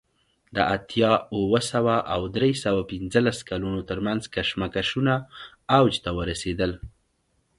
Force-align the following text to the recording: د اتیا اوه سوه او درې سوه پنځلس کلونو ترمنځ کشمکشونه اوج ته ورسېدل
د 0.55 0.57
اتیا 0.75 1.11
اوه 1.35 1.61
سوه 1.71 1.95
او 2.13 2.21
درې 2.35 2.51
سوه 2.63 2.81
پنځلس 2.91 3.37
کلونو 3.49 3.79
ترمنځ 3.89 4.21
کشمکشونه 4.35 5.13
اوج 5.77 5.93
ته 6.03 6.09
ورسېدل 6.17 6.71